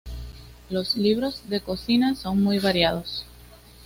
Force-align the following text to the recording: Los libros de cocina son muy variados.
Los 0.71 0.97
libros 0.97 1.43
de 1.47 1.61
cocina 1.61 2.15
son 2.15 2.41
muy 2.41 2.57
variados. 2.57 3.23